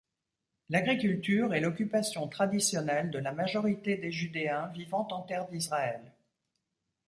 [0.69, 6.01] L'agriculture est l'occupation traditionnelle de la majorité des Judéens vivant en terre d'Israël.